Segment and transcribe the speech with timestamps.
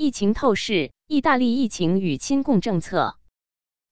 [0.00, 3.16] 疫情透视：意大利疫情与亲共政策。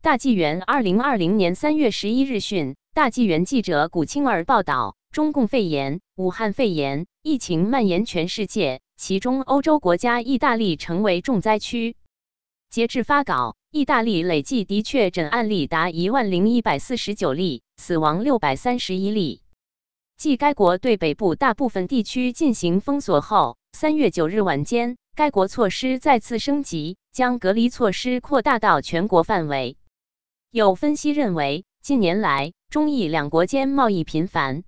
[0.00, 11.96] 大纪元二零二零年三月十一日讯，大纪元记者古青儿报道，中共肺炎、武汉肺炎疫情蔓延全世界，其中欧洲国家意大利成为重灾区。
[12.70, 19.42] 截至发稿，意大利累计的确诊案例达一万零一百四十九例，死亡六百三十一例。
[20.16, 29.78] 继该国对北部大部分地区进行封锁后，三月九日晚间，该国措施再次升级，将隔离措施扩大到全国范围。
[30.50, 34.62] 有分析认为，近年来中意两国间贸易频繁，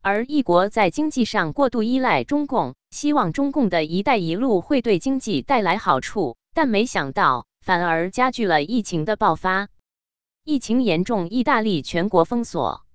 [0.00, 9.68] 而一国在经济上过度依赖中共，希望中共的一带一路会对经济带来好处，但没想到反而加剧了疫情的爆发。
[10.42, 12.86] 疫情严重，意大利全国封锁。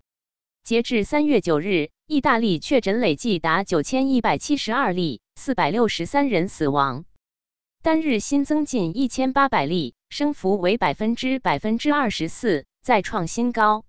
[0.64, 7.04] 截至三月九日，意大利确诊累计达九千一百七十二例，四百六十三人死亡，
[7.82, 9.96] 单日新增近一千八百例。
[10.12, 13.84] 升幅为百分之百分之二十四，再创新高。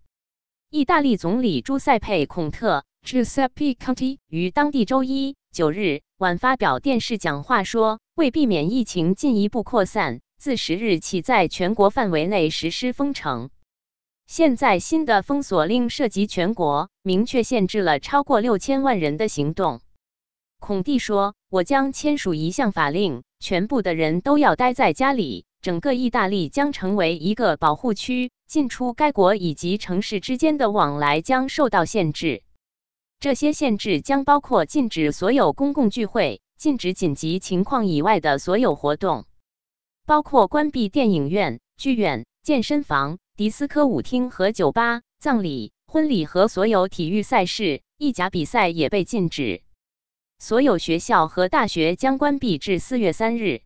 [0.70, 13.50] 意大利总理朱塞佩·孔特 （Giuseppe Conte） 于当地周一九日晚发表电视讲话说，为避免疫情进一步扩散，自十日起在全国范围内实施封城。
[14.26, 19.82] 现在新的封锁令涉及全国，明确限制了超过六千万人的行动。
[20.62, 32.44] 孔蒂说：“我将签署一项法令，全部的人都要待在家里。”整个意大利将成为一个保护区，进出该国以及城市之间的往来将受到限制。
[33.18, 39.24] 这些限制将包括禁止所有公共聚会，禁止紧急情况以外的所有活动，
[40.06, 47.82] 包括关闭电影院、剧院、健身房、迪斯科舞厅和酒吧、葬礼、婚礼和所有体育赛事。
[47.98, 49.62] 意甲比赛也被禁止。
[50.42, 53.62] 所有学校和大学将关闭至四月三日。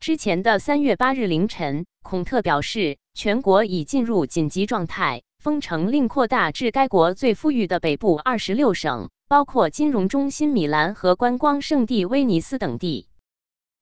[0.00, 13.06] 之前的三月八日凌晨，孔特表示，全国已进入紧急状态，封城令扩大至该国最富裕的北部二十六省，包括金融中心米兰和观光圣地威尼斯等地。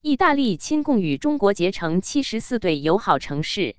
[0.03, 3.77] 意大利亲共与中国结成七十四对友好城市。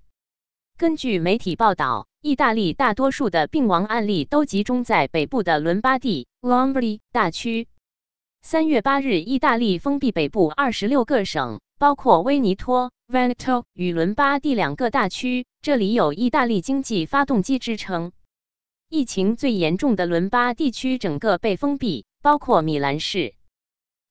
[0.79, 7.67] 根据媒体报道，意大利大多数的病亡案例都集中在北部的伦巴第 （Lombardy） 大区。
[8.43, 11.61] 三月八日，意大利封闭北部二十六个省。
[11.77, 18.11] 包括威尼托 （Veneto） 与伦巴第两个大区，这里有意大利经济发动机支撑。
[18.89, 23.33] 疫情最严重的伦巴地区整个被封闭，包括米兰市。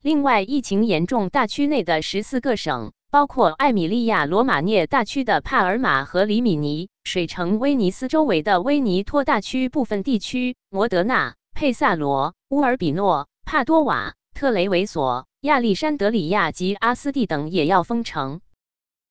[0.02, 15.26] 另外，疫情严重大区内的十四个省，包括艾米利亚罗马涅大区的帕尔马和里米尼、水城威尼斯周围的威尼托大区部分地区、摩德纳、佩萨罗、乌尔比诺、帕多瓦、特雷维索。
[15.42, 18.42] 亚历山德里亚及阿斯蒂等也要封城。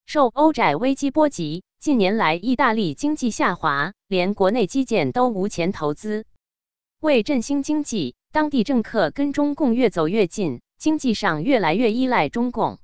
[0.06, 6.26] 受欧债危机波及，近年来意大利经济下滑，连国内基建都无钱投资。
[7.00, 12.78] 为振兴经济，当地政客跟中共越走越近，经济上越来越依赖中共。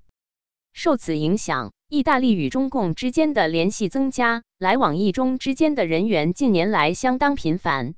[0.73, 7.93] 受此影响，意大利与中共之间的联系增加，来往意中之间的人员近年来相当频繁。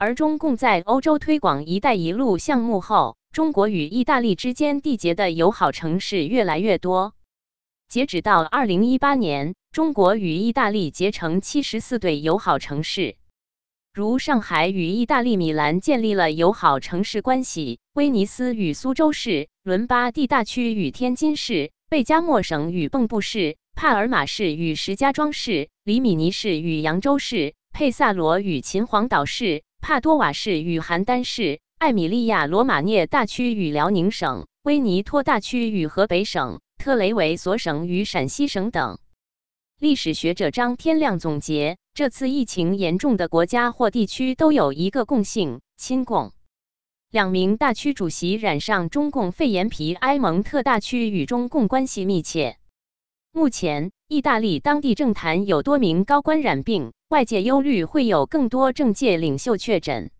[0.00, 7.12] 而中共在欧洲推广“一带一路”项目后，中国与意大利之间缔结的友好城市越来越多。
[7.86, 13.16] 截止到二零一八年，中国与意大利结成七十四对友好城市，
[13.92, 31.60] 如上海与意大利米兰建立了友好城市关系，威尼斯与苏州市，伦巴第大区与天津市，贝加莫省与蚌埠市，帕尔马市与石家庄市，里米尼市与扬州市，佩萨罗与秦皇岛市，帕多瓦市与邯郸市。
[31.78, 38.98] 艾米利亚罗马涅大区与辽宁省、威尼托大区与河北省、特雷维索省与陕西省等。
[39.78, 46.32] 历史学者张天亮总结，这次疫情严重的国家或地区都有一个共性：亲共。
[47.10, 52.58] 两名大区主席染上中共肺炎，皮埃蒙特大区与中共关系密切。
[53.32, 60.12] 目前，意大利当地政坛有多名高官染病，外界忧虑会有更多政界领袖确诊。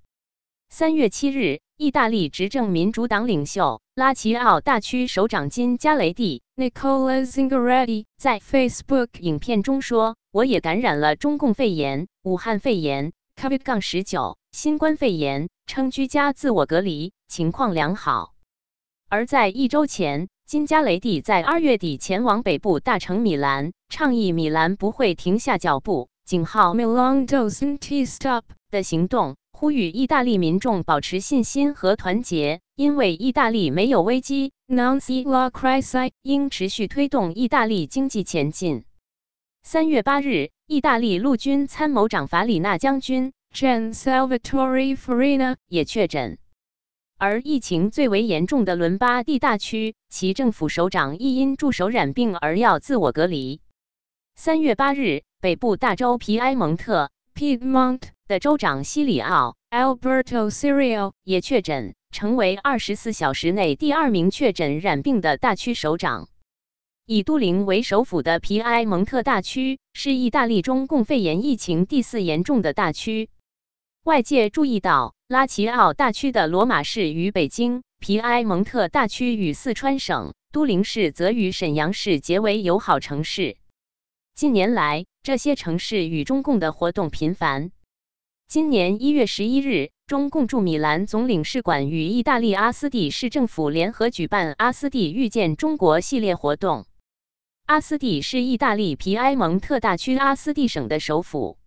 [0.69, 18.35] 三月七日，意大利执政民主党领袖拉齐奥大区首长金加雷蒂 （Nicola Zingaretti） 在 Facebook 影片中说：“我也感染了中共肺炎、武汉肺炎 （COVID-19）、新冠肺炎，称居家自我隔离，情况良好。”
[19.09, 29.35] 而在一周前，金加雷蒂在二月底前往北部大城米兰，倡议米兰不会停下脚步（井号 Milan doesn't stop） 的行动。
[29.51, 38.85] 呼吁意大利民众保持信心和团结，因为意大利没有危机 Non si la crisi 应持续推动意大利经济前进。
[39.65, 46.39] 三月八日，意大利陆军参谋长法里纳将军 Gen Salvatore Farina 也确诊。
[47.19, 53.61] 而疫情最为严重的伦巴第大区，其政府首长亦因驻守染病而要自我隔离。
[54.43, 61.95] 三月八日，北部大州皮埃蒙特 Piedmont 的州长西里奥 Alberto Cirio 也确诊。
[62.11, 66.31] 成为二十四小时内第二名确诊染病的大区首长。
[67.05, 73.29] 以都灵为首府的皮埃蒙特大区是意大利中共肺炎疫情第四严重的大区。
[74.05, 83.59] 外界注意到，拉齐奥大区的罗马市与北京、皮埃蒙特大区与四川省、都灵市则与沈阳市结为友好城市。
[84.35, 87.71] 近年来，这些城市与中共的活动频繁。
[88.49, 89.91] 今年一月十一日。
[90.07, 96.85] 中共驻米兰总领事馆与意大利阿斯蒂市政府联合举办“阿斯蒂遇见中国”系列活动。
[97.67, 101.59] 阿斯蒂是意大利皮埃蒙特大区阿斯蒂省的首府。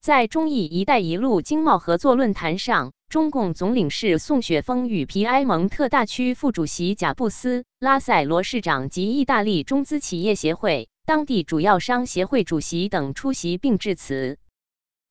[0.00, 14.36] 在中意“一带一路”经贸合作论坛上，中共总领事宋雪峰与皮埃蒙特大区副主席贾布斯·拉塞罗市长及意大利中资企业协会、当地主要商协会主席等出席并致辞。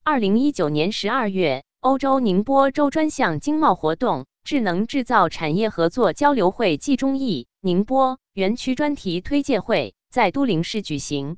[0.03, 1.63] 二零一九年十二月。
[1.79, 11.37] 欧洲宁波州专项经贸活动智能制造产业合作交流会暨中意宁波园区专题推介会在都灵市举行，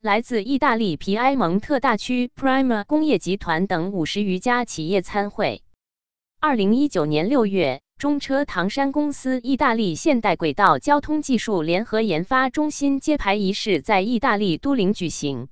[0.00, 5.62] 来自意大利皮埃蒙特大区 Prima 工业集团等五十余家企业参会。
[6.40, 15.48] 二零一九年六月，中车唐山公司意大利现代轨道交通技术联合研发中心揭牌仪式在意大利都灵举行。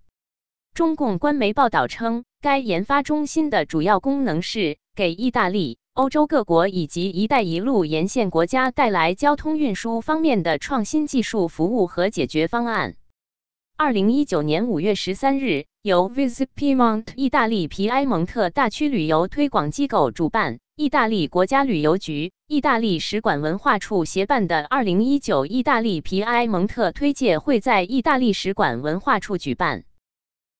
[0.75, 2.25] 中共官媒报道称。
[2.43, 12.97] 该研发中心的主要功能是给意大利、欧洲各国以及“一带一路”沿线国家带来交通运输方面的创新技术服务和解决方案。
[13.77, 29.85] 二零一九年五月十三日，由 Visit Piemont 意大利皮埃蒙特大区旅游推广机构主办，意大利国家旅游局、意大利使馆文化处协办的二零一九意大利皮埃蒙特推介会在意大利使馆文化处举办。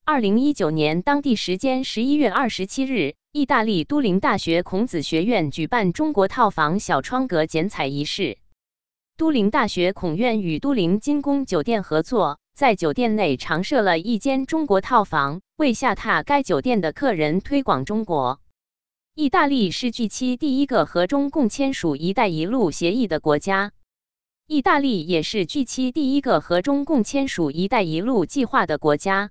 [0.05, 8.39] 二零一九年当地时间十一月二十七日，意大利都灵大学孔子学院举办中国套房小窗格剪彩仪式。
[9.17, 18.39] 都灵大学孔院与都灵金宫酒店合作，在酒店内常设了一间中国套房，为下榻该酒店的客人推广中国。
[19.15, 23.73] 意大利是 G 七第一个和中共签署“一带一路”协议的国家，
[24.47, 29.31] 意大利也是 G 七第一个和中共签署“一带一路”计划的国家。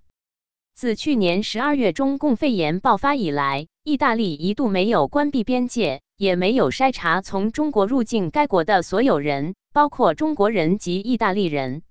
[0.75, 11.81] 自去年十二月中共肺炎爆发以来，意大利一度没有关闭边界，也没有筛查从中国入境该国的所有人，包括中国人及意大利人。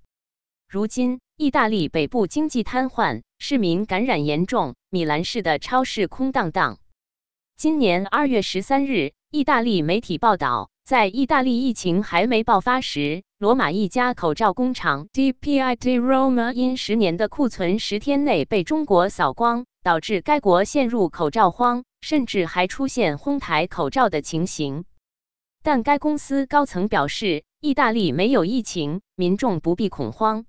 [0.69, 6.79] 如今，意大利北部经济瘫痪，市民感染严重，米兰市的超市空荡荡。
[7.57, 10.69] 今年二月十三日，意大利媒体报道。
[10.83, 24.85] 在意大利疫情还没爆发时，罗马一家口罩工厂 DPID Roma 因十年的库存十天内被中国扫光，导致该国陷入口罩荒，甚至还出现哄抬口罩的情形。
[25.63, 30.45] 但该公司高层表示，意大利没有疫情，民众不必恐慌。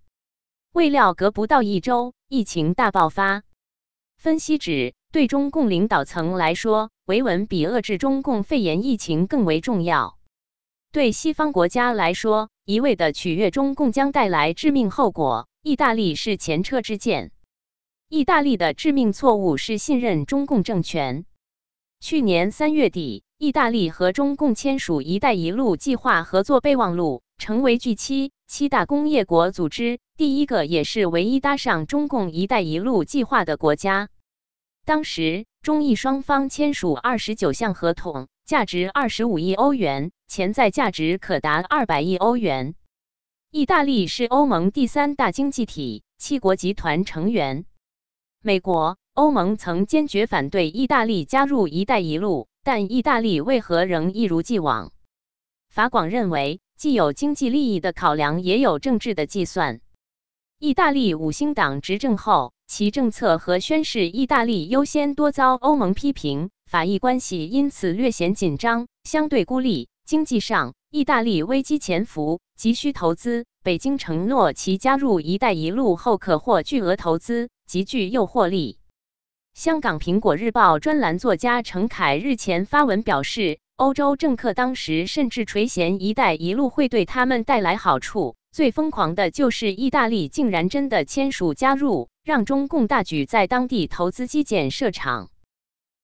[0.72, 3.42] 未料隔不到一周，疫情大爆发。
[4.16, 10.16] 分析指，对中共领导层来说，维稳比遏制中共肺炎疫情更为重要。
[10.90, 15.48] 对西方国家来说，一味的取悦中共将带来致命后果。
[15.62, 17.30] 意大利是前车之鉴。
[18.08, 21.26] 意大利的致命错误是信任中共政权。
[22.00, 34.08] 去年三月底，意大利和中共签署“一带一路”计划合作备忘录，成为 G7 七大工业国组织第一个也是唯一搭上中共“一带一路”计划的国家。
[34.84, 40.10] 当时，中意双方签署二十九项合同，价值二十五亿欧元。
[40.28, 42.74] 潜在价值可达二百亿欧元。
[43.50, 47.66] 意大利是欧盟第三大经济体，七国集团成员。
[48.42, 54.90] 美国、欧盟曾坚决反对意大利加入“一带一路”，但意大利为何仍一如既往？
[55.68, 59.82] 法广认为，既有经济利益的考量，也有政治的计算。
[60.62, 69.88] 意大利五星党执政后，其政策和宣誓“意大利优先”多遭欧盟批评，法意关系因此略显紧张，相对孤立。
[70.04, 73.44] 经济上，意大利危机潜伏，急需投资。
[73.64, 78.78] 北京承诺其加入“一带一路”后可获巨额投资，极具诱惑力。
[79.54, 88.36] 香港《苹果日报》专栏作家程凯日前发文表示，欧洲政客当时甚至垂涎“一带一路”会对他们带来好处。
[88.52, 95.30] 最疯狂的就是意大利竟然真的签署加入，让中共大举在当地投资基建设厂。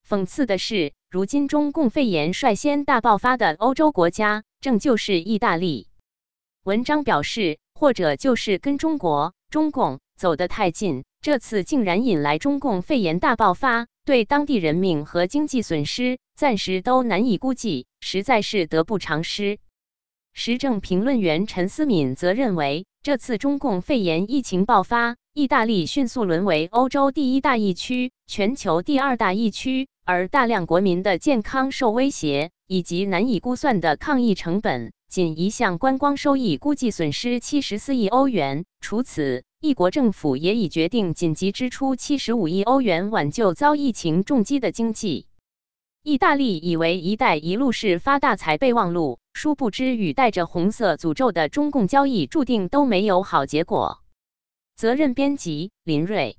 [0.08, 5.88] 讽刺的是，如今中共肺炎率先大爆发的欧洲国家，正就是意大利。
[6.64, 19.58] 文章表示，或者就是跟中国、中共走得太近，这次竟然引来中共肺炎大爆发，对当地人命和经济损失暂时都难以估计，实在是得不偿失。
[20.38, 38.64] 时政评论员陈思敏则认为，这次中共肺炎疫情爆发，意大利迅速沦为欧洲第一大疫区、全球第二大疫区，而大量国民的健康受威胁，以及难以估算的抗疫成本，仅一项观光收益估计损失七十四亿欧元。
[38.80, 45.26] 除此，一国政府也已决定紧急支出七十五亿欧元挽救遭疫情重击的经济。
[46.04, 49.18] 意大利以为“一带一路”是发大财备忘录。
[49.38, 54.00] 殊不知，与带着红色诅咒的中共交易，注定都没有好结果。
[54.74, 56.38] 责任编辑：林瑞。